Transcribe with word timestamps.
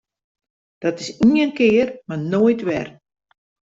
Dat 0.83 0.95
is 1.03 1.09
ien 1.35 1.51
kear 1.57 1.89
mar 2.07 2.21
noait 2.31 2.61
wer! 2.67 2.87